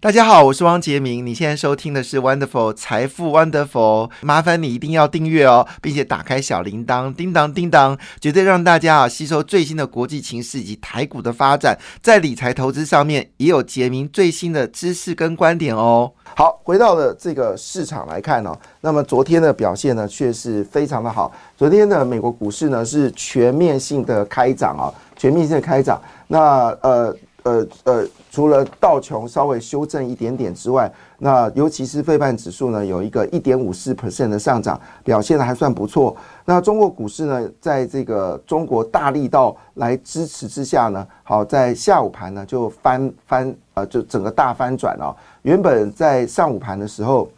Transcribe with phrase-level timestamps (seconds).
[0.00, 1.26] 大家好，我是汪杰明。
[1.26, 16.12] 你现在收听的是 Wonderful 财富 Wonderful，麻烦你一定要订阅哦，并且打开小铃铛，叮当叮当，绝对让大家啊吸收最新的国际情势以及台股的发展，在理财投资上面也有杰明最新的知识跟观点哦。
[16.36, 21.32] 好，回到了这个市场来看哦，那么昨天的表现呢却是非常的好。
[21.56, 26.00] 昨天的美国股市呢是全面性的开涨啊，全面性的开涨。
[26.28, 27.12] 那呃。
[27.44, 28.06] 呃呃，
[28.38, 30.88] 除了道琼稍微修正一点点之外，
[31.18, 36.16] 那尤其是费半指数呢，有一个一点五四 percent 的上涨，表现的还算不错。
[36.44, 45.10] 那中国股市呢，在这个中国大力道来支持之下呢，好在下午盘呢就翻翻呃，就整个大翻转哦。
[45.42, 47.28] 原本在上午盘的时候，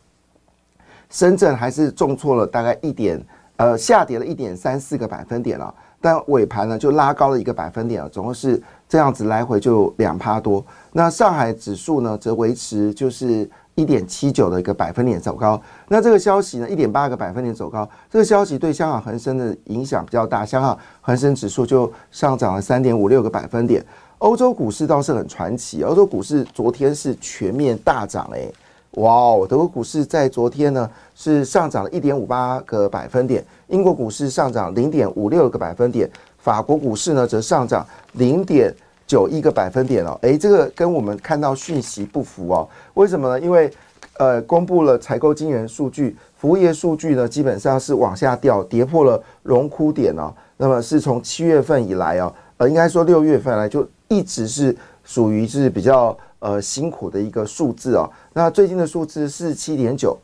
[1.09, 3.19] 深圳还是重挫了大概一点，
[3.57, 5.75] 呃，下跌了一点三四个百分点了。
[6.03, 10.63] 但尾盘呢就拉高了一个百分点啊，总共是这样子来回就两趴多。
[10.93, 15.59] 那上海指数呢则维持就是一点七九的一个百分点走高。
[15.87, 23.83] 那这个消息呢一点八个百分点走高，这个消息对香港恒生的影响比较大，香港恒生指数就上涨了三点五六个百分点。
[24.19, 28.53] 欧洲股市倒是很传奇，欧洲股市昨天是全面大涨诶。
[28.95, 38.75] 哇哦，德国股市在昨天呢是上涨了一点五八个百分点，英国股市上涨零点五六个百分点，法国股市呢则上涨零点
[39.07, 40.19] 九一个百分点哦。
[40.23, 42.69] 诶，这个跟我们看到讯息不符哦。
[42.95, 43.41] 为什么呢？
[43.41, 43.71] 因为
[44.19, 50.33] 呃，公布了采购金源数据，服务业数据呢基本上是往下掉，跌破了荣枯点哦。
[50.57, 56.17] 那么是从七月份以来哦，呃，应该说六月份来就一直是属于是比较。
[56.43, 58.11] 呃，辛苦的一个数字哦。
[58.33, 60.19] 那最近的数字是七点九。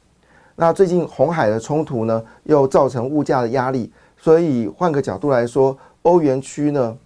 [0.55, 3.92] 那最近红海的冲突呢，又造成物价的压力。
[4.17, 5.76] 所以换个角度来说，
[6.06, 6.97] 欧元区呢，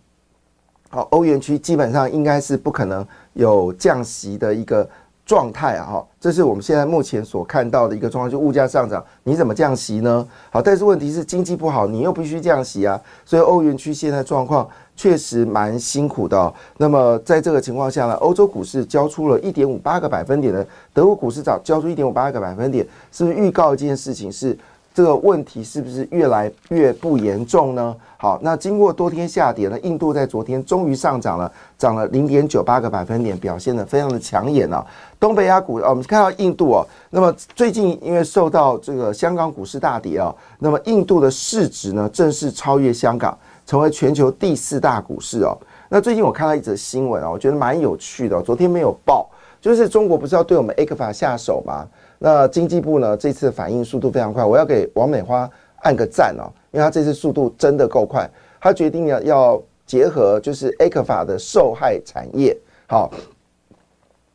[0.91, 4.89] 好，欧元区基本上应该是不可能有降息的一个。
[5.27, 10.27] 状态啊，哈，这是我们现在目前所看到的一个状况，就物价上涨，你怎么降息呢？
[10.51, 16.53] 好，但是问题是经济不好，你又必须降息啊，所以欧元区现在状况确实蛮辛苦的。
[16.79, 24.59] 那么在这个情况下呢，欧洲股市交出了一点五八个百分点的，德国股市早交出一点五八个百分点，是不是预告一件事情是？
[24.93, 27.97] 这个问题是不是越来越不严重呢？
[28.17, 34.85] 好，那经过多天下跌呢，印度在昨天终于上涨了，涨了零点九八个百分点，表现的非常的抢眼啊。
[35.19, 45.57] 东北亚股啊，我们看到印度哦，那么最近因为受到这个香港股市大跌啊，那么印度的市值呢正式超越香港，成为全球第四大股市哦。
[45.89, 49.31] 那最近我看到一则新闻啊，我觉得蛮有趣的，昨天没有报，
[49.61, 51.87] 就是中国不是要对我们 A 克法下手吗？
[52.23, 53.17] 那经济部呢？
[53.17, 58.31] 这次反应速度非常快，我要给王美花按个赞哦，因为他这次速度真的够快。
[58.61, 62.55] 他决定要要结合就是 A 克法的受害产业，
[62.87, 63.11] 好，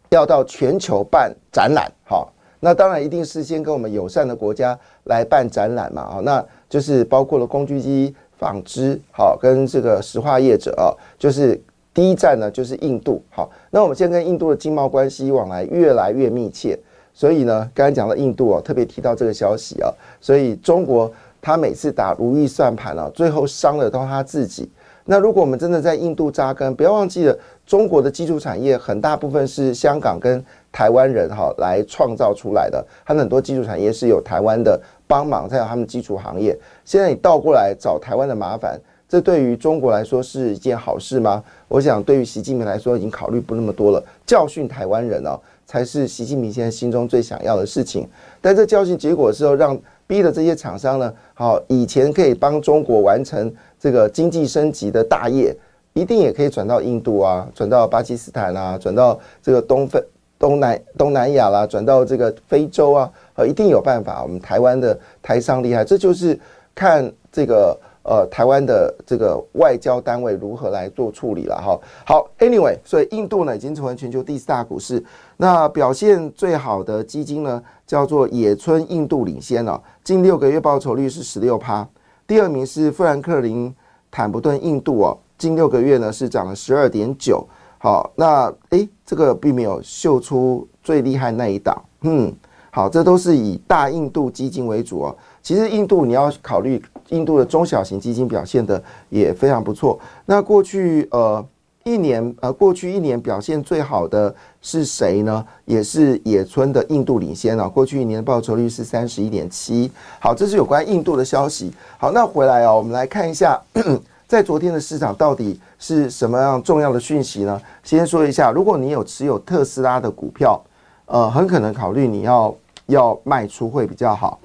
[0.09, 11.61] 要到全球办展览，好，那当然一定是先跟我们友善的国家来办展览嘛，啊，那就是包括了工具机、纺织，好，跟这个石化业者啊，就是
[11.93, 16.75] 第一站呢就是印度，好，那我们先跟印度的经贸关系往来越来越密切。
[17.15, 19.89] 所以呢，刚才讲到印度哦，特别提到这个消息啊，
[20.19, 21.09] 所以中国
[21.41, 24.69] 他每次打如意算盘啊，最后伤了到他自己。
[25.05, 34.77] 那如果我们真的在印度扎根，不要忘记了，中国的基础产业很大部分是香港跟台湾人哈来创造出来的，他们很多基础产业是有台湾的
[35.07, 36.57] 帮忙，才有他们基础行业。
[36.83, 41.43] 现在你倒过来找台湾的麻烦，这对于中国来说是一件好事吗？
[41.67, 45.39] 我想对于习近平来说，已经考虑不那么多了，教训台湾人哦。
[45.65, 48.07] 才是习近平现在心中最想要的事情。
[48.41, 49.77] 但这教训结果之后，让
[50.07, 55.55] 逼的这些厂商呢，好，以前可以帮中国完成这个经济升级的大业，
[55.93, 60.03] 一定也可以转到印度啊，转到巴基斯坦啊，转到这个东非、
[60.37, 64.21] 东南、东南亚啦，转到这个非洲啊，呃，一定有办法。
[64.23, 66.39] 我们台湾的台商厉害，这就是
[66.73, 67.77] 看这个。
[68.07, 71.75] 呃，台湾的这个外交单位如何来做处理了哈？
[72.05, 75.03] 好，Anyway，所以印度呢已经成为全球第四大股市。
[75.37, 81.87] 那表现最好的基金呢，叫做野村印度领先了，近六个月报酬率是十六趴。
[82.27, 83.73] 第二名是富兰克林
[84.11, 87.43] 坦普顿印度哦，近六个月呢是涨了十二点九。
[87.79, 91.75] 好，那诶，这个并没有秀出最厉害那一档。
[92.01, 92.31] 嗯，
[92.69, 95.17] 好，这都是以大印度基金为主哦。
[95.41, 96.79] 其实印度你要考虑。
[97.09, 99.99] 印度的中小型基金表现的也非常不错。
[100.25, 101.45] 那过去呃
[101.83, 105.45] 一年呃，过去一年表现最好的是谁呢？
[105.65, 109.91] 也是野村的印度领先啊，过去一年的报酬率是三十一点七。
[110.19, 111.71] 好，这是有关印度的消息。
[111.99, 113.61] 好，那回来哦，我们来看一下，
[114.27, 117.61] 在昨天的市场到底是什么样重要的讯息呢？
[117.83, 120.59] 先说一下，如果你有持有特斯拉的股票，
[121.05, 122.55] 呃，很可能考虑你要
[122.87, 124.39] 要卖出会比较好。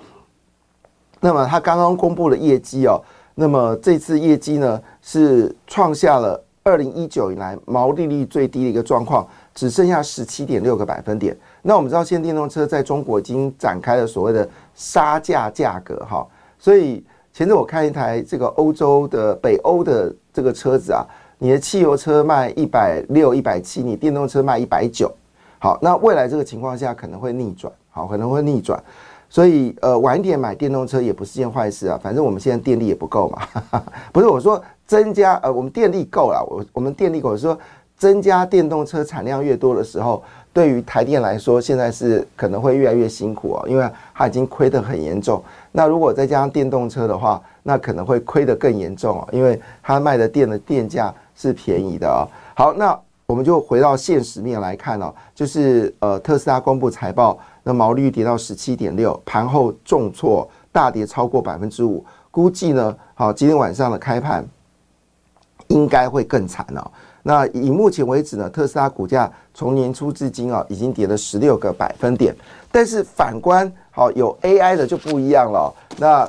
[1.20, 3.00] 那么它刚刚公布了业绩哦，
[3.34, 6.42] 那么这次业绩呢是创下了。
[6.62, 11.34] 二零一九以来毛利率最低的一个状况，只剩下十七点六个百分点。
[11.62, 16.24] 那我们知道，现在电动车在中国已经展开了所谓的杀价价格哈。
[16.58, 17.02] 所以
[17.32, 21.02] 前阵我看一台这个欧洲的北欧的这个车子啊，
[21.38, 25.10] 你的汽油车卖一百六、一百七，你电动车卖一百九。
[25.58, 28.80] 好，那未来这个情况下可能会逆转，好，可能会逆转。
[29.30, 31.98] 所以呃，晚一点买电动车也不是件坏事啊。
[32.02, 33.82] 反正我们现在电力也不够嘛，
[34.12, 34.62] 不是我说。
[34.90, 37.56] 增加呃，我们电力够了，我我们电力够，说
[37.96, 40.20] 增加电动车产量越多的时候，
[40.52, 45.40] 对于台电来说，现在是可能会越来越辛苦哦，因为它已经亏得很严重。
[45.70, 52.26] 那如果再加上电动车的话，那可能会亏得更严重哦，因为它卖的电的电价是便宜的哦。
[52.56, 64.46] 好，那我们就回到现实面来看哦，就是呃，特斯拉公布财报，那毛利率跌到十七点六，盘后重挫，大跌超过百分之五，估计呢，好，今天晚上的开盘。
[65.68, 66.90] 应该会更惨哦。
[67.22, 72.34] 那以目前为止呢，特斯拉股价从年初至今啊，已经跌了十六个百分点。
[72.72, 75.72] 但是反观好有 AI 的就不一样了。
[75.96, 76.28] 那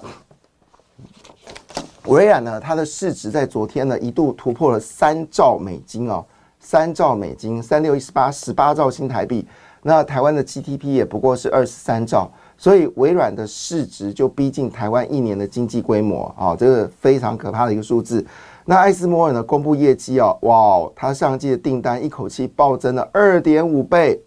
[2.06, 6.24] 微软呢，它的市值在昨天呢一度突破了三兆美金哦，
[6.60, 9.48] 三兆美金，三六一十八，十八兆新台币。
[9.84, 18.26] 那台湾的 GDP 也不过是二十三兆，所以微软的市值就逼近台湾一年的经济规模啊，这个非常可怕的一个数字。
[18.64, 19.42] 那艾斯摩尔呢？
[19.42, 24.22] 公布业绩哦，哇哦，它上季的订单一口气暴增了二点五倍，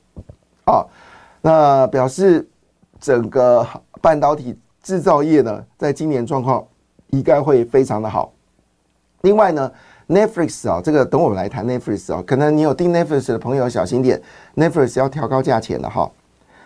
[0.64, 0.84] 啊，
[1.40, 2.46] 那表示
[2.98, 3.64] 整个
[4.02, 6.66] 半导体制造业呢，在今年状况
[7.10, 8.32] 应该会非常的好。
[9.22, 9.70] 另外呢
[10.08, 14.20] ，Netflix 啊，这个等我们来谈 Netflix 啊，可能你有订 Netflix 的朋友小心点
[14.56, 16.10] ，Netflix 要调高价钱了哈。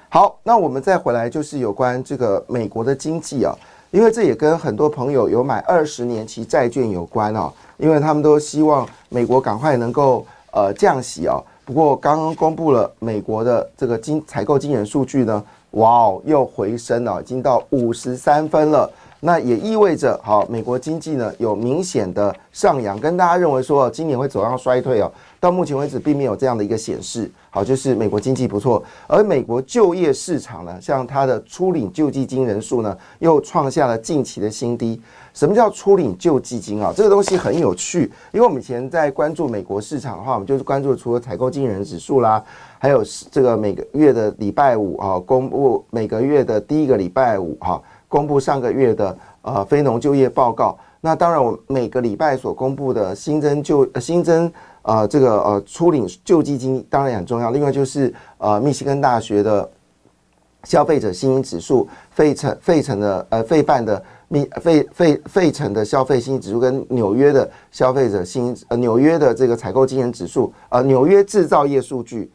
[0.08, 3.55] 好，那我们再回来就是有关这个美国的经济啊。
[3.90, 11.43] 因为这也跟很多朋友有买二十年期债券有关哦，因为他们都希望美国赶快能够呃降息哦。
[11.64, 18.91] 不过刚刚公布了美国的这个经采购经营数据呢，哇哦，又回升了，已经到五十三分了。
[19.20, 25.11] 那也意味着，好，美国经济呢有明显的上扬，跟大家认为说今年会走向衰退哦。
[25.41, 27.31] 到目前为止，并没有这样的一个显示。
[27.50, 35.00] 好，就是美国经济不错，而美国就业市场呢，像它的初领救济金人数呢，又创下了近期的新低。
[35.32, 36.93] 什么叫初领救济金啊？
[36.94, 42.43] 这个东西很有趣，因为我们以前在关注美国市场的话，我们就是关注除了采购经理人指数啦，
[42.79, 50.76] 还有这个每个月的礼拜五啊，公布每个月的第一个礼拜五哈，公布上个月的呃非农就业报告。
[51.00, 54.50] 那当然，我每个礼拜所公布的新增就新增。
[54.82, 57.50] 呃，这个呃，初领救济金当然很重要。
[57.50, 59.70] 另外就是呃，密西根大学的
[60.64, 72.31] 消费者信心指数，费城费城的呃费办的密费费费城的消费信心指数，跟纽约的消费者信心呃纽约的这个采购经营指数，呃纽约制造业数据，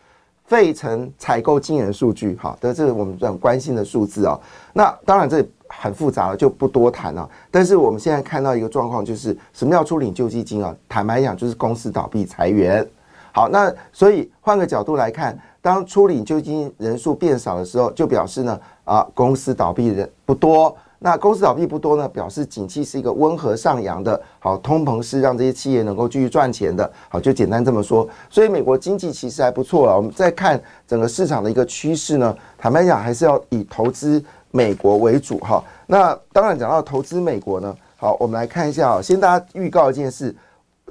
[0.45, 4.39] 费城采购经营数据，好，这是我们很关心的数字哦。
[4.73, 5.45] 那当然这。
[5.75, 7.27] 很复杂了，就不多谈了。
[7.49, 10.73] 但是我们现在看到一个状况，就是什么叫初领救济金啊？
[10.87, 12.87] 坦白讲，就是公司倒闭裁员。
[13.31, 20.77] 好，那所以换个角度来看，当初领救济金人数变少的时候，就表示呢，啊，公司倒闭人不多。
[21.03, 24.19] 那公司倒闭不多呢，表示景气是一个温和上扬的。
[24.39, 26.89] 好，通膨是让这些企业能够继续赚钱的。
[27.09, 28.07] 好，就简单这么说。
[28.29, 29.95] 所以美国经济其实还不错了。
[29.95, 34.23] 我们再看整个市场的一个趋势呢，坦白讲，还是要以投资。
[34.55, 40.35] 美国为主哈，那当然讲到投资美国呢，好，我们来看一下啊，先大家预告一件事，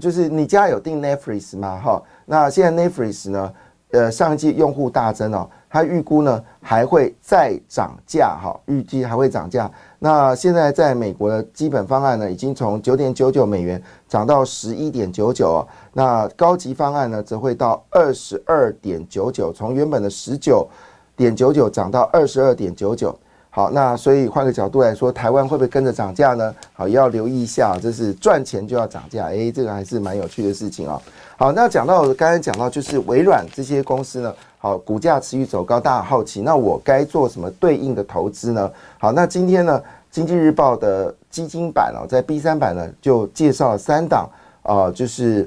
[0.01, 1.81] 就是你家有订 Netflix 吗？
[1.81, 3.53] 哈，那现在 Netflix 呢，
[3.93, 9.71] 呃，上一季用户大增哦，他预估呢还会再涨价哈，预计还会涨价。
[9.99, 20.67] 那现在在美国的基本方案呢，已经从九点九九美元涨到十一点九九哦，那高级方案呢，则会到二十二点九九，从原本的十九
[21.15, 23.15] 点九九涨到二十二点九九。
[23.55, 26.55] 好，那所以换个角度来说，台湾会不会跟着涨价呢？
[26.73, 30.99] 好，要留意一下，这是赚钱就要涨价，诶，这个还是蛮有趣的事情啊。
[31.37, 38.73] 好，那讲到刚才讲到就是微软这些公司呢，好，股价持续走高，大家好奇，那我该做什么对应的投资呢？
[38.99, 44.27] 好，那今天呢，经济日报的基金版哦，在 B 三版呢就介绍了三档
[44.63, 45.47] 啊，就是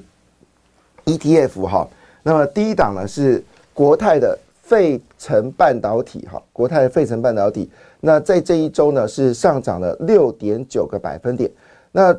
[1.05, 1.87] ETF 哈。
[2.21, 3.43] 那么第一档呢是
[3.73, 7.67] 国泰的费城半导体哈，国泰的费城半导体。
[8.05, 11.49] 那在这一周呢是上涨了六点九个百分点。
[11.91, 12.15] 那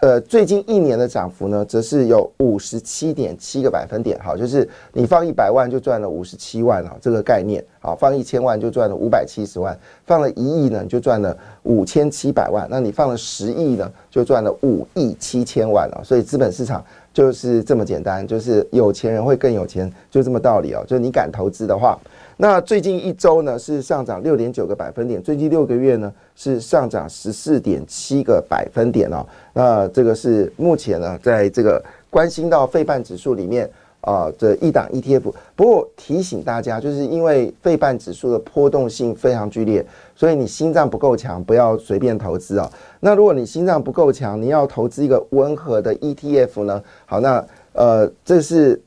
[0.00, 4.18] 呃，最近一年的涨幅呢，则是有五十七点七个百分点。
[4.18, 7.62] 好，就是你放一百万就赚了五十七万啊，这个概念。
[7.80, 12.66] 好，放一千万就赚了五百七十万，放了一亿呢就赚了五千七百万。
[12.70, 16.00] 那你放了十亿呢，就赚了五亿七千万了。
[16.02, 20.82] 所以资本市场就是这么简单，就是有钱人会更有钱，就这么道理哦。
[20.86, 21.98] 就是你敢投资的话。
[22.38, 29.26] 那最近一周呢是上涨六点九个百分点，最近六个月呢是上涨十四点七个百分点哦。
[29.54, 33.68] 那这个是目前呢在这个关心到费半指数里面
[34.02, 35.32] 啊的一档 ETF。
[35.54, 39.82] 不过提醒大家，就是因为费半指数的波动性非常剧烈，
[40.14, 42.70] 所以你心脏不够强，不要随便投资啊。
[43.00, 46.82] 那如果你心脏不够强，你要投资一个温和的 ETF 呢？
[47.06, 48.78] 好，那呃这是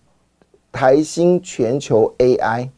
[0.72, 2.70] 台新全球 AI。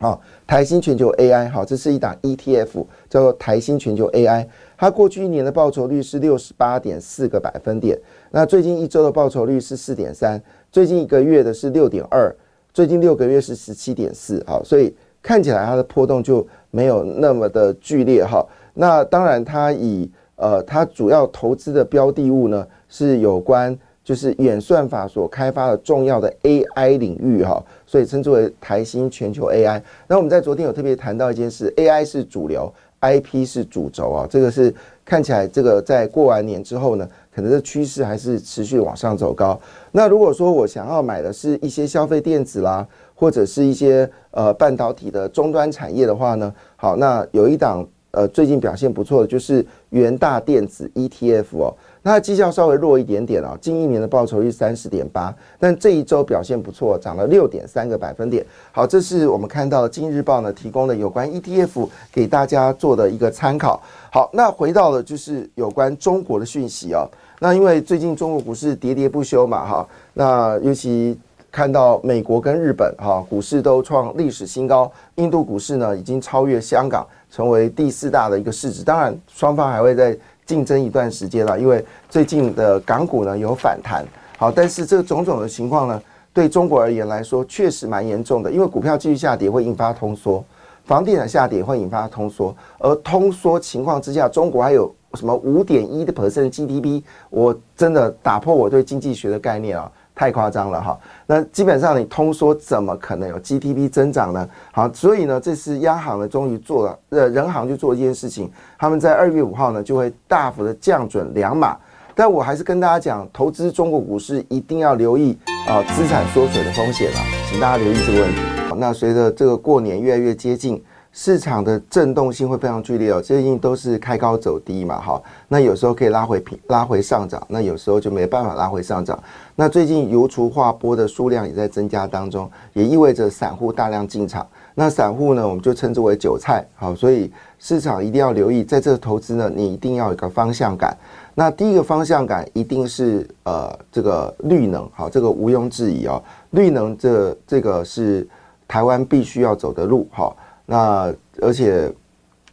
[0.00, 4.46] 好，台新全球 AI，好，这是一档 ETF，叫做台新全球 AI。
[4.76, 7.98] 它过去一年的报酬率是六十八点四个百分点，
[8.30, 10.40] 那最近一周的报酬率是四点三，
[10.70, 12.32] 最近一个月的是六点二，
[12.72, 14.40] 最近六个月是十七点四。
[14.46, 18.46] 好，所以看起来它的波动就没有那么的剧烈哈。
[18.74, 23.76] 那当然，它以呃，它主要投资的标的物呢是有关。
[24.04, 29.80] 就是演算法所开发的重要的 AI 领域哈，所以称之为台新全球 AI。
[30.06, 34.26] 那我们在昨天有特别谈到一件事，AI 是主流，IP 是主轴啊。
[34.28, 34.72] 这个是
[35.06, 39.58] 看起来这个在过完年之后呢，可能这趋势还是持续往上走高。
[39.90, 51.74] 那如果说我想要买的是一些消费电子啦，或者是一些呃半导体的终端产业的话呢，好，那有一档呃最近表现不错的就是元大电子 ETF 哦。
[52.02, 58.42] 它绩效稍微弱一点点啊，近一年的报酬率三十点八，但这一周表现不错，涨了六点三个百分点。
[58.72, 63.82] 好，这是我们看到《今日报》呢提供的有关 ETF 给大家做的一个参考。
[64.10, 67.06] 好，那回到了就是有关中国的讯息啊。
[67.40, 71.18] 那因为最近中国股市喋喋不休嘛，哈，那尤其
[71.58, 78.84] 看到美国跟日本哈股市都创历史新高，印度股市呢已经超越香港，成为第四大的一个市值。
[78.84, 80.16] 当然，双方还会在。
[80.46, 84.02] 竞争一段时间了，因为最近的港股呢有反弹，
[84.38, 90.42] 好，但是这种种的情况呢，对中国而言来说确实蛮严重的，因为股票继续下跌会引发通缩，
[90.86, 99.92] 房地产下跌会引发通缩，而通缩情况之下，中国还有什么五点一的 percent GDP，我真的打破我对经济学的概念啊。
[100.18, 104.48] 太夸张了哈，那基本上你通缩怎么可能有 GDP 增长呢？
[104.72, 111.76] 好，所以呢，这次央行呢终于做了，呃，人行就做一件事情，他们在二月五号呢就会大幅的降准两码。
[112.16, 118.40] 但我还是跟大家讲，投资中国股市一定要留意啊资产缩水的风险啊，请大家留意这个问题。
[118.76, 120.82] 那随着这个过年越来越接近。
[121.10, 129.18] 市场的震动性会非常剧烈哦，最近都是开高走低嘛，哈，那有时候可以拉回平，拉回上涨，那有时候就没办法拉回上涨。
[129.56, 134.46] 那最近油除化波的数量也在增加当中，也意味着散户大量进场。
[134.74, 140.96] 那散户呢，我们就称之为韭菜，好，所以市场一定要留意，在这投资呢，你一定要有个方向感。
[141.34, 148.28] 那第一个方向感一定是呃这个绿能，好，这个毋庸置疑哦，绿能这这个是
[148.68, 150.32] 台湾必须要走的路，哈。
[150.70, 151.10] 那
[151.40, 151.90] 而且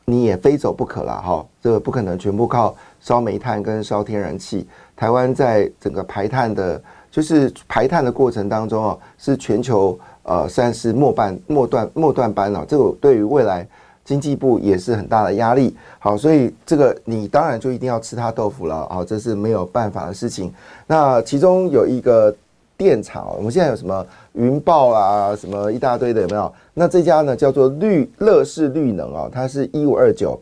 [0.05, 4.65] 你也非走不可了哈，这个不可能全部靠烧煤炭跟烧天然气。
[4.95, 6.81] 台湾在整个排碳的，
[7.11, 12.65] 就是排碳的过程当中啊，是全球呃算是末半末段末段班了。
[12.65, 13.67] 这个对于未来
[14.05, 15.75] 经济部也是很大的压力。
[15.99, 20.53] 好，所以这个你当然就一定要吃它豆腐了啊，这是没有办法的事情。
[20.87, 22.33] 那其中有一个
[22.77, 24.05] 电厂，我们现在有什么？
[24.35, 26.53] 云豹啊，什么一大堆的有没有？
[26.73, 30.39] 那这家呢叫做绿乐视绿能啊，它是一五二九。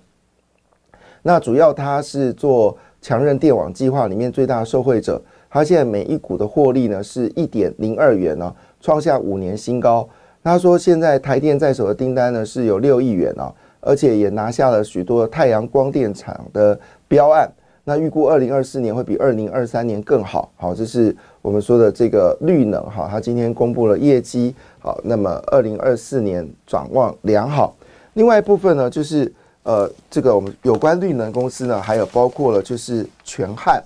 [1.21, 5.21] 那主要它是做强韧电网计划里面最大的受惠者。
[5.49, 10.07] 它现在每一股的获利呢是一点零二元呢，创下五年新高。
[10.43, 17.49] 他说现在台电在手的订单呢是有六亿元啊，而且也拿下了许多太阳光电厂的标案。
[17.83, 20.51] 那预估二零二四年会比二零二三年更好。
[20.55, 21.15] 好，这是。
[21.41, 27.75] 我们说的这个绿能哈，它今天公布了业绩，好，那么二零二四年展望良好。
[28.13, 29.29] 另外一部分呢，就是
[29.63, 33.83] 呃，这个我们有关绿能公司呢，还有包括了就是全汉。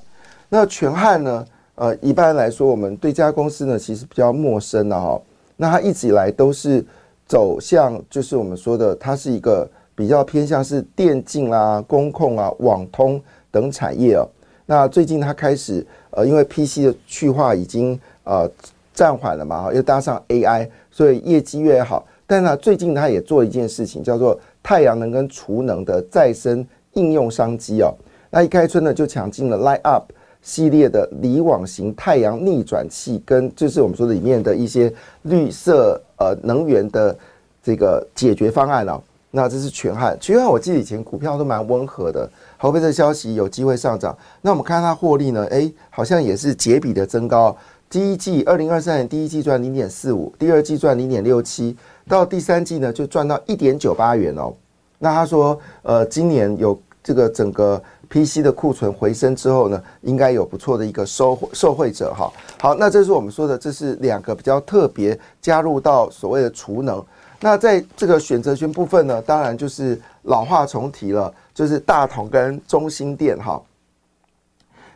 [0.49, 5.19] 那全汉呢，呃，一般来说我们对这家公司呢，其实比较陌生的哈。
[5.55, 6.85] 那它一直以来都是
[7.25, 13.19] 走向，就是我们说的，它是一个比较偏向是电竞啦、工控啊、网通
[13.61, 14.27] 等产业哦。
[14.65, 15.85] 那最近它开始。
[16.11, 18.49] 呃，因为 PC 的去化已经呃
[18.91, 22.07] 暂缓了嘛，又搭上 AI，所以业绩越好。
[22.25, 27.93] 但呢，最近他也做一件事情，叫做太阳能跟储能的再生应用商机哦。
[28.31, 30.11] 那一开春呢，就抢进了 Light Up
[30.41, 34.91] 系列的离网型太阳逆转器，跟就是我们说的里面的一些
[35.23, 37.15] 绿色呃能源的
[37.61, 38.99] 这个解决方案哦。
[39.37, 42.27] 那这是全汉，全汉我记得以前股票都蛮温和的，
[42.57, 44.17] 后被这消息有机会上涨。
[44.41, 47.55] 那我们看它获利呢，诶，好像也是节比的增高。
[47.87, 51.77] 第一季二零二三年第一季赚零点四五，第二季赚零点六七，
[52.07, 54.51] 到第三季呢就赚到一点九八元哦。
[54.97, 57.79] 那他说，呃，今年有这个整个
[58.09, 62.33] PC 的库存回升之后呢，应该有不错的一个收受惠者哈。
[62.59, 67.05] 好，那这是我们说的，这是两个比较特别加入到所谓的储能。
[67.39, 73.61] 那在这个选择权部分呢，当然就是老话重提了，就是大同跟中心店哈。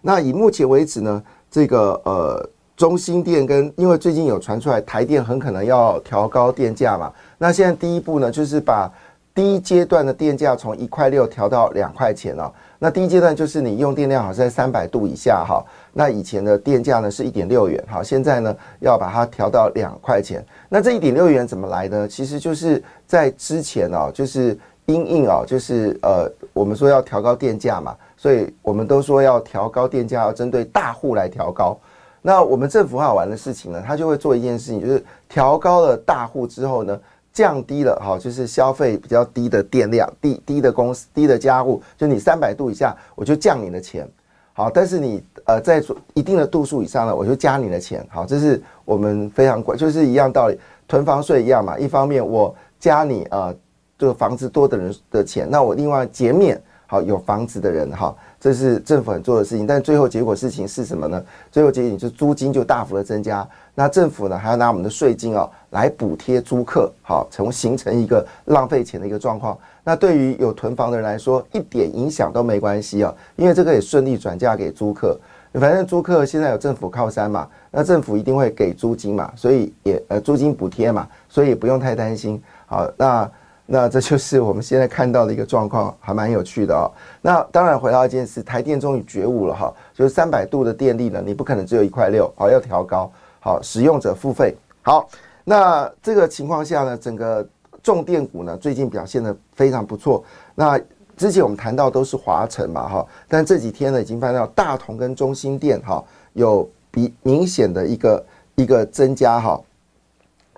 [0.01, 8.91] 那以目前为止呢，这个呃中心店跟因为最近有传出来台电很可能要调高电价嘛，那现在第一步呢就是把
[9.33, 12.51] 第一阶段的电价从一块六调到两块钱了。
[12.77, 20.43] 那第一阶段就是你用电量好像在三百度以下哈，那以前的电价呢是一点六元，好，现在呢要把它调到两块钱。
[20.67, 22.07] 那这一点六元怎么来呢？
[22.07, 24.57] 其实就是在之前哦，就是
[24.87, 31.77] 因应哦，就是呃，我们说要调高电价嘛，所以我们都说要调高电价，要针对大户来调高。
[32.21, 36.99] 那我们政府好玩的事情呢，他就会做一件事情，就是调高了大户之后呢。
[37.33, 44.07] 降低了哈，就是消费比较低的电量，低低的公司、低的家务，就你三百度以下，我就降你的钱。
[44.53, 45.81] 好，但是你呃在
[46.13, 48.05] 一定的度数以上呢，我就加你的钱。
[48.09, 51.79] 好，这是我们非常关，就是一样道理，囤房税一样嘛。
[51.79, 53.55] 一方面我加你呃
[53.97, 56.61] 这个房子多的人的钱，那我另外减免
[56.91, 58.13] 好有房子的人哈。
[58.37, 61.23] 这是政府很做的事情，但最后结果事情是什么呢？
[61.49, 69.57] 最后结果就租金就大幅的增加，那政府呢还要拿我们的税金哦来补贴租客，好，从形成一个浪费钱的一个状况。
[69.85, 75.17] 那对于有囤房的人来说，一点影响都没关系啊，因为这个也顺利转嫁给租客。
[75.53, 82.41] 反正租客现在有政府靠山嘛，那政府一定会给租金嘛，所以也呃租金补贴嘛，所以不用太担心。
[82.65, 83.31] 好，那。
[83.73, 86.91] 那这就是我们现在看到的一个状况，还蛮有趣的哦。
[87.21, 94.53] 那当然回到一件事，台电终于觉悟了哈，就是三百度的电力呢，你不可能只有一块六，好要调高，好使用者付费。
[94.81, 95.07] 好，
[95.45, 97.47] 那这个情况下呢，整个
[97.81, 100.21] 重电股呢最近表现的非常不错。
[100.53, 100.77] 那
[101.15, 106.03] 之前我们谈到都是华晨嘛哈，但这几天呢已经发现到大同跟中心电哈
[106.33, 109.61] 有比明显的一个一个增加哈。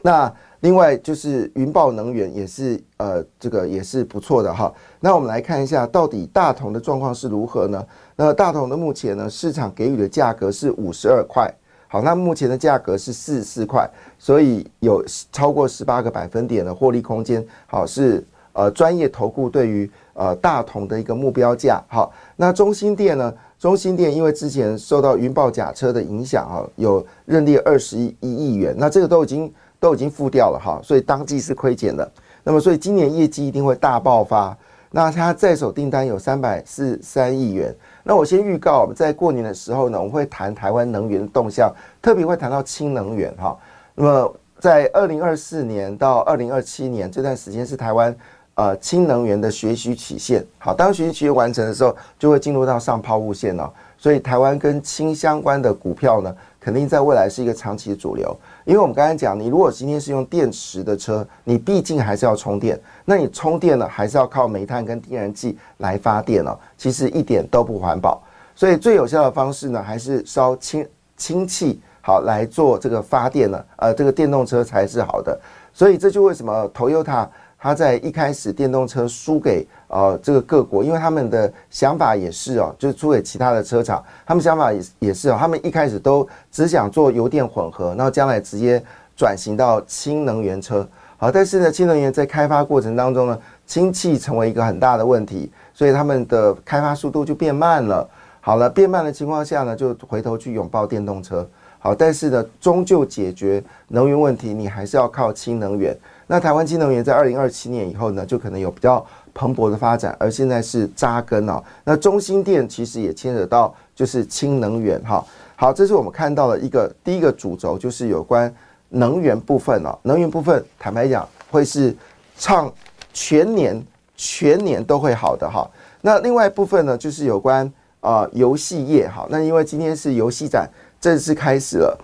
[0.02, 4.73] 那另外就是云豹能源也是呃这个也是不错的哈。
[5.02, 7.86] 那我们来看一下到底大同的状况是如何呢？
[8.15, 11.54] 那大同的目前呢市场给予的价格是五十二块，
[11.89, 13.86] 好，那目前的价格是四十四块，
[14.17, 17.45] 所以有超过十八个百分点的获利空间。
[17.67, 21.84] 好，是呃专业投顾对于呃大同的一个目标价。
[21.89, 23.34] 好，那中心店呢？
[23.60, 29.54] 中心店因为之前受到云豹假车的影响啊，有认列二十一亿元，那这个都已经。
[29.83, 32.09] 都已经付掉了哈，所以当季是亏减的。
[32.41, 34.57] 那么，所以今年业绩一定会大爆发。
[34.89, 37.75] 那它在手订单有三百四三亿元。
[38.01, 41.69] 那我先预告，我们在过年的时候呢，我们会谈台湾能源的动向，
[42.01, 43.57] 特别会谈到氢能源哈。
[43.93, 48.15] 那么，在二零二四年到二零二七年这段时间是台湾
[48.55, 50.45] 呃氢能源的学习曲线。
[50.59, 53.69] 好，当学习曲线完成的时候，就会进入到上抛物线了。
[53.97, 56.33] 所以，台湾跟氢相关的股票呢，
[56.63, 58.36] 肯定在未来是一个长期的主流。
[58.63, 68.23] 因为我们刚才讲，你如果今天是用电池的车，你毕竟还是要充电，那你充电呢，还是要靠煤炭跟天然气来发电哦，其实一点都不环保。
[68.56, 75.38] 所以最有效的方式呢，还是烧氢氢气好来做这个发电呢，呃，这个电动车才是好的。
[75.73, 77.28] 所以这就为什么 Toyota。
[77.65, 88.84] 它在一开始电动车输给呃这个各国，因为他们的想法也是哦，就是输给其他的车厂，他们想法也也是哦，他们一开始都只想做油电混合，然后将来直接
[89.15, 90.88] 转型到氢能源车。
[91.17, 98.10] 好，但是呢，氢能源在开发过程当中呢，氢气成为一个很大的问题，所以他们的开发速度就变慢了。
[98.41, 101.47] 好了，变慢的情况下呢，就回头去拥抱电动车。
[101.79, 105.95] 好，但是呢，终究解决能源问题，你还是要靠氢能源。
[106.27, 111.62] 那台湾氢能源在二零二七年以后呢，就可能有比较蓬勃的发展，而现在是扎根哦。
[111.83, 115.23] 那中心电其实也牵扯到就是氢能源哈。
[115.55, 118.53] 好，这是我们看到的一个第一个主轴，就是有关
[118.89, 119.97] 能源部分哦。
[120.03, 121.95] 能源部分坦白讲会是
[122.38, 122.71] 唱
[123.13, 123.81] 全年
[124.15, 125.69] 全年都会好的哈。
[126.01, 129.25] 那另外一部分呢，就是有关啊游戏业哈。
[129.29, 131.97] 那因为今天是游戏展正式开始了。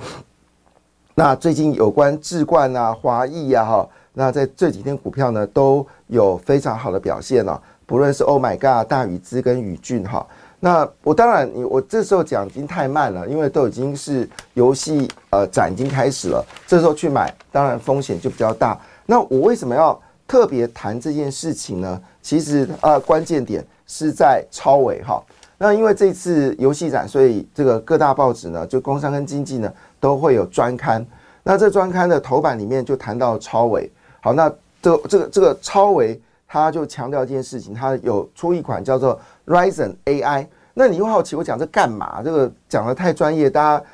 [1.16, 7.60] 那最近有关智冠啊、华裔啊，哈，那在这几天股票呢都有非常好的表现了。
[7.86, 10.28] 不论是 Oh my God、大宇资跟宇俊哈，
[10.60, 18.78] 那我当然我这时候讲已经太慢了，因为都已经是游戏呃展已经开始了，这时候去买当然风险就比较大。
[19.06, 22.02] 那我为什么要特别谈这件事情呢？
[22.22, 25.24] 其实呃关键点是在超伟哈。
[25.58, 31.06] 那因为这次游戏展，所以这个各大报纸呢，就工商跟经济呢都会有专刊。
[31.42, 33.90] 那这专刊的头版里面就谈到超伟。
[34.22, 34.50] 好，那
[34.82, 36.20] 这这个这个超维。
[36.52, 40.48] 他就强调一件事情，他有出一款叫做 Ryzen AI。
[40.74, 42.24] 那你又好奇我讲这干嘛？
[42.24, 43.86] 这个讲的太专业，大家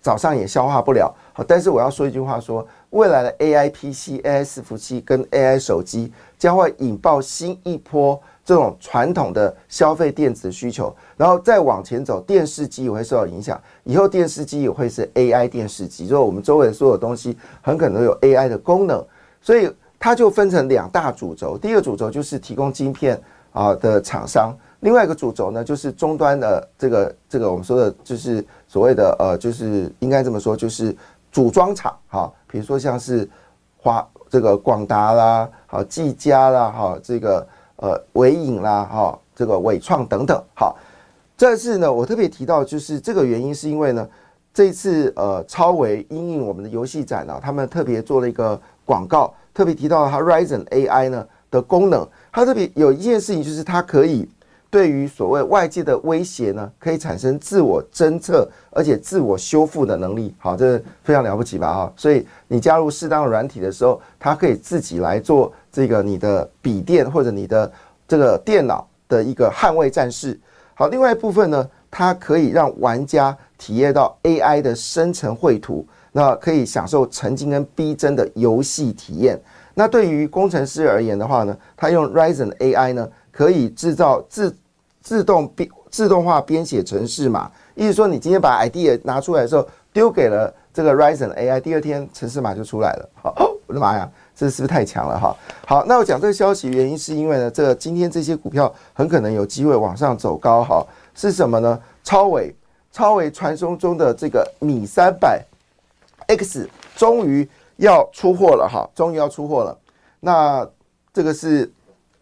[0.00, 1.14] 早上也消化不了。
[1.32, 13.56] 好，但是我要说一句话：说未来的 AI PC、AI 伺服器跟 AI 手机将会引爆新一波这种传统的消费电子需求，然后再往前走，电视机也会受到影响。
[13.84, 19.00] 以后电视机也会是 AI 电视机，就是我们周围所有东西很可能有 AI 的功能，
[19.40, 19.70] 所以。
[20.02, 23.20] 它就分成两大主轴，第一个主轴就是提供晶片
[23.52, 24.50] 啊的厂商，
[24.80, 30.96] 另外一个主轴呢就是终端的这个这个我们说的就是所谓的呃就是应该这么说就是
[31.30, 33.28] 组装厂哈，比如说像是
[33.76, 40.78] 华这个广达啦，好技嘉啦，哈这个呃伟影啦，哈这个伟创等等，好，
[41.36, 44.08] 这次呢我特别提到就是这个原因是因为呢
[44.54, 49.32] 这次呃超维因应我们的游戏展呢，他们特别做了一个广告。
[49.52, 54.26] 特别提到它 Ryzen AI 呢的功能，它特别有一件事情就是它可以
[54.70, 60.32] 对于所谓外界的威胁呢，可以产生自我侦测而且自我修复的能力。
[60.38, 61.74] 好，这非常了不起吧？
[61.74, 67.70] 哈，所以你加入适当的软体的时候，它可以自己来做这个你的笔电或者你的
[68.06, 70.38] 这个电脑的一个捍卫战士。
[70.74, 75.84] 好，另外一部分呢，它可以让玩家体验到 AI 的生成绘图。
[76.12, 79.40] 那可以享受沉浸跟逼真的游戏体验。
[79.74, 84.54] 那对于工程师而言的话呢，他用 Ryzen AI 呢，可以制造自
[85.00, 87.50] 自动编自动化编写程式码。
[87.74, 93.08] 意思说，你今天把 idea 拿出来的时候，丢给了这个 Ryzen AI，第二天程式码就出来了。
[93.22, 93.34] 好，
[93.66, 95.34] 我 的妈呀，这是不是太强了哈？
[95.66, 100.84] 好，那我讲这个消息原因是因为呢，这个今天这些股票很可能有机会往上走高哈。
[101.14, 101.80] 是什么呢？
[102.02, 102.54] 超伟，
[102.92, 105.42] 超伟传说中的这个米三百。
[106.36, 109.76] X 终于要出货了哈，终于要出货了。
[110.20, 110.68] 那
[111.12, 111.70] 这个是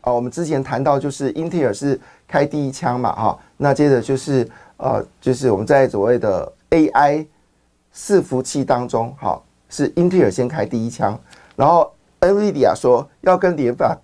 [0.00, 3.38] 啊，我们之前谈到就是英特尔是开第一枪嘛哈。
[3.56, 7.26] 那接着就是呃，就是我们在所谓的 AI
[7.94, 11.18] 伺服器当中哈，是英特尔先开第一枪，
[11.54, 13.98] 然后 NVIDIA 说要跟联发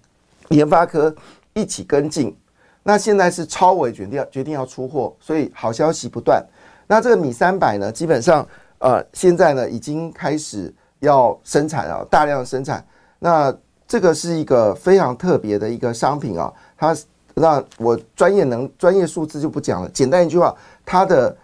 [0.49, 1.15] 联发科
[1.55, 2.37] 一起跟进。
[2.83, 6.45] 那现在是超伟决定要决定要出货，所以好消息不断。
[6.87, 8.47] 那这个米三百呢，基本上。
[8.85, 12.87] 呃，现在呢已经开始要生产了，大量生产。
[13.19, 13.51] 那
[13.89, 16.53] 这个是一个非常特别的一个商品啊。
[16.77, 16.95] 它
[17.33, 21.35] 那我专业能专业数字就不讲了，简单一句话，它的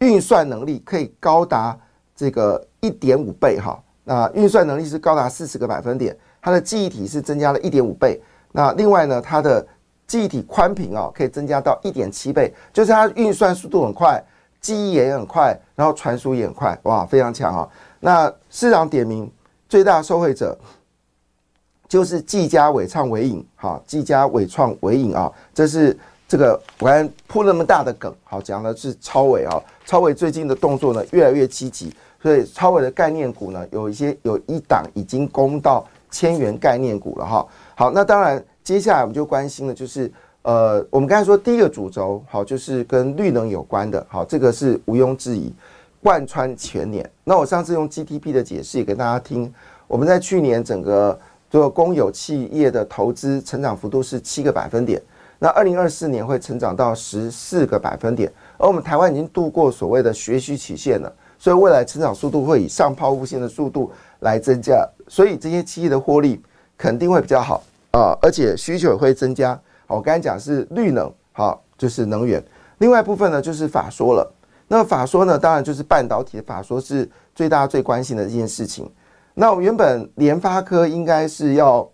[0.00, 1.74] 运算能力可以高达
[2.14, 3.82] 这个一点五倍哈。
[4.04, 8.20] 那运算能力是高达四十个百分点，它的记忆体是增加了一点五倍。
[8.52, 9.66] 那另外呢，它的
[10.06, 14.22] 记忆体宽屏啊可以增加到一点七倍，就是它运算速度很快。
[14.64, 17.68] 记忆也很快，然后传输也很快，哇，非常强啊！
[18.00, 19.30] 那市场点名
[19.68, 20.58] 最大受惠者
[21.86, 25.94] 就是技嘉、伟创、伟影，哈，技嘉、伟创、伟影啊，这是
[26.26, 37.46] 这个我刚铺那么大的梗，好讲的是超伟啊，超伟最近的动作呢越来越积极，所以超伟的概念股呢有一些有一档已经攻到千元概念股了哈。
[37.74, 40.10] 好，那当然接下来我们就关心的就是。
[40.44, 45.50] 呃，我们刚才说第一个主轴好，就是跟绿能有关的，好，这个是毋庸置疑，
[46.02, 47.10] 贯穿全年。
[47.24, 49.50] 那我上次用 GDP 的解释也给大家听，
[49.86, 55.00] 我们在去年整个做公有企业的投资成长幅度是七个百分点，
[55.38, 66.38] 那二零二四年会成长到十四个百分点，而我们台湾已经度过所谓的学习曲线了，所以未来成长速度会以上抛物线的速度来增加，所以这些企业的获利
[66.76, 69.58] 肯定会比较好啊，而且需求也会增加。
[69.94, 72.42] 我刚才讲是绿能，好，就是能源。
[72.78, 74.34] 另外一部分呢，就是法说了。
[74.66, 78.90] 那法说呢，当然就是半导体的法说是最大最关心的这件事情。
[79.34, 81.88] 那我原本联发科应该是要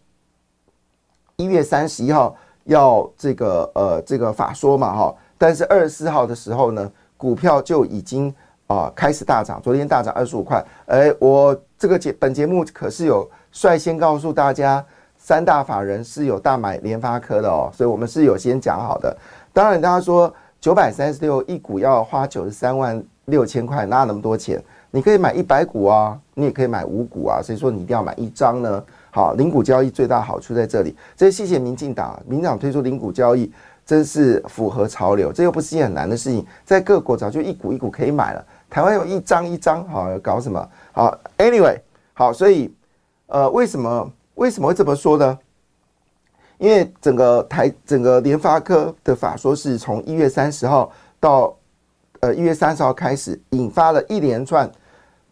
[1.36, 2.34] 一月三十一号
[2.64, 5.14] 要这个呃这个法说嘛，哈。
[5.36, 8.34] 但是二十四号的时候呢，股票就已经
[8.66, 10.64] 啊开始大涨，昨天大涨二十五块。
[10.86, 14.84] 哎，我这个节本节目可是有率先告诉大家。
[15.22, 19.14] 三大法人是有大买联发科的哦，所以我们是有先讲好的。
[19.52, 24.60] 当然，大家说九百三十六一股要花九十三万六千块，哪有那么多钱？
[24.90, 28.82] 你可以买一百股啊，你也可以买五股啊，谁说你一定要买一张呢？
[29.10, 33.52] 好，零股交易最大好处在这里，这谢谢民进党，民进党推出零股交易，
[33.84, 40.68] 真是符合潮流，这又不是一件很难的事情，在各国早就一股一股可以买了，台湾有一张一张，好搞什么？
[40.92, 41.78] 好，anyway，
[42.14, 42.74] 好，所以
[43.26, 45.38] 呃，为什么为什么会这么说呢？
[46.56, 51.54] 因为整个台整个联发科的法说是从一月三十号到
[52.20, 54.70] 呃一月三十号开始，引发了一连串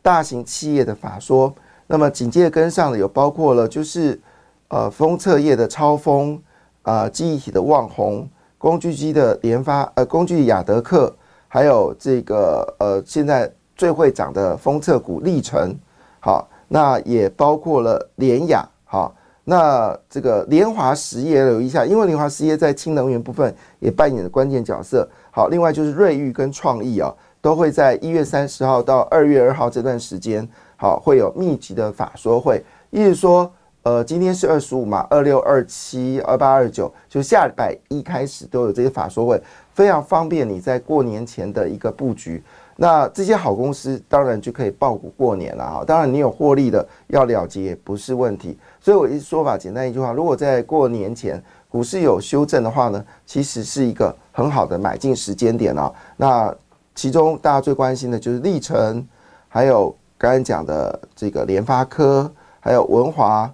[0.03, 1.55] 大型企业的法说。
[1.87, 4.21] 那么紧接着跟上的有包括了，就是
[4.68, 6.38] 呃封测业的超风，
[6.83, 11.11] 啊记忆体的旺宏，工具机的联发，呃工具亚德克，
[11.49, 15.75] 还有这个呃现在最会涨的封测股历程，
[16.21, 30.48] 好，那也包括了联雅，好，那这个联华实业留意一下，因为联华实业在氢能源部分也扮演了关键角色，好，另外就是瑞昱跟创意啊，都会在一月三十号到二月二号这段时间。
[30.81, 39.42] 好，会有密集的法说会，意思说，呃，今天是二十五嘛，二六、二七、二八、二九，就下礼拜一开始都有这些法说会，
[39.74, 42.40] 非常方便你在过年前的一个布局。
[42.81, 45.85] 那这些好公司当然就可以爆股过年了哈。
[45.85, 48.57] 当然你有获利的要了结也不是问题。
[48.81, 55.93] 所以我一说法简单一句话，如果在过年前股市有修正的话呢，其实是一个很好的买进时间点啊。
[56.17, 56.55] 那
[56.95, 59.07] 其中大家最关心的就是历程，
[59.49, 59.95] 还有。
[60.21, 63.49] 刚才讲的这个联发科，还有文华，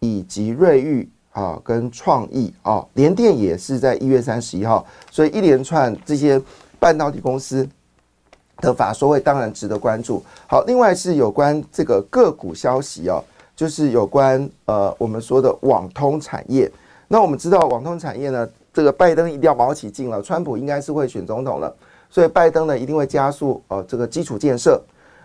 [0.00, 6.42] 以及瑞昱啊，跟创意啊，联电也是在一月三十一号，所以一连串这些
[6.80, 7.64] 半导体公司
[8.56, 10.20] 的法说会当然值得关注。
[10.48, 13.22] 好，另外是有关这个个股消息哦，
[13.60, 16.72] 就是有关呃我们说的网通产业。
[17.08, 21.70] 那我们知道网通产业呢，这个拜登一定要卯起劲了，川普应该是会选总统了，
[22.08, 24.82] 所以拜登呢一定会加速呃这个基础建设。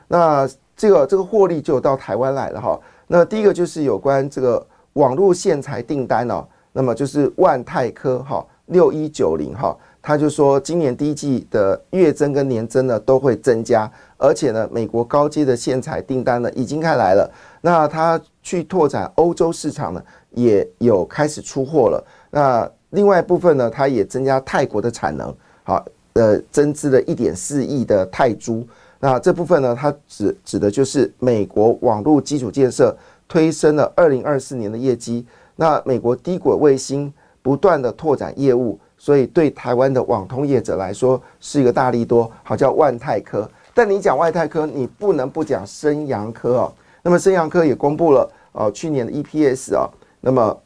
[0.10, 0.46] 那
[0.76, 2.78] 这个这个获利就到台湾来了哈。
[3.08, 9.74] 那第一个就是有关这个网络线材订单哦，那么就是万泰科哈六一九零哈，
[10.08, 17.28] 他就说今年第一季的月增跟年增呢都会增加，而且呢美国高阶的线材订单呢已经开来了。
[17.60, 22.06] 那他去拓展欧洲市场呢也有开始出货了。
[22.30, 28.64] 那另外一部分呢，它也增加泰国的产能，好呃增资了一点四亿的泰铢。
[29.00, 32.96] 那这部分呢，它指指的就是美国网络基础建设
[33.28, 35.26] 推升了二零二四年的业绩。
[35.56, 43.48] 那美国低轨卫星不断的拓展业务，所以对台湾的网通业者来说是一个大利多，好叫万泰科。
[43.72, 46.74] 但你讲万泰科，你不能不讲升阳科哦。
[47.04, 49.88] 那么升阳科也公布了哦去年的 EPS 啊，
[50.22, 50.60] 那么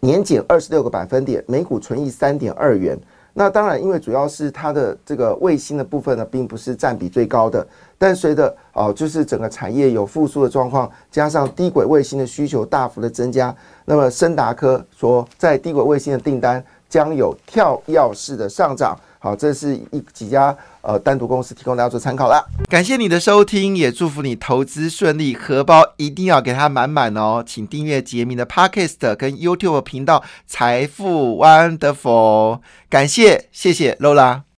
[0.00, 2.98] 年减二十六个百分点，每股纯益三点二元。
[3.34, 7.64] 那当然，因为主要是它的这个卫星的部分呢，并不是占比最高的。
[7.98, 18.98] 但随着哦，就是整个产业有复苏的状况，加上低轨卫星的需求大幅的增加，那么森达科说，在低轨卫星的订单将有跳跃式的上涨。
[19.20, 22.40] 好，这是一几家呃单独公司提供大家做参考啦。
[22.70, 27.42] 感谢你的收听，也祝福你投资顺利，荷包一定要给它满满哦。
[27.44, 32.60] 请订阅杰明的 Podcast 跟 YouTube 频道财富 Wonderful。
[32.88, 34.48] 感谢，谢谢 Lola。